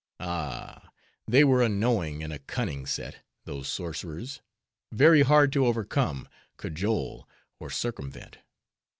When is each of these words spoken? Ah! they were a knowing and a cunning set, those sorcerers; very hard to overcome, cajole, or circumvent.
Ah! 0.19 0.89
they 1.27 1.43
were 1.43 1.61
a 1.61 1.69
knowing 1.69 2.23
and 2.23 2.33
a 2.33 2.39
cunning 2.39 2.87
set, 2.87 3.17
those 3.45 3.67
sorcerers; 3.67 4.41
very 4.91 5.21
hard 5.21 5.53
to 5.53 5.67
overcome, 5.67 6.27
cajole, 6.57 7.29
or 7.59 7.69
circumvent. 7.69 8.39